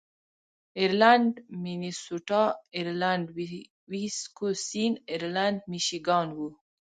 [0.79, 1.31] ایرلنډ
[1.63, 2.43] مینیسوټا،
[2.75, 3.25] ایرلنډ
[3.91, 6.39] ویسکوسین، ایرلنډ میشیګان و.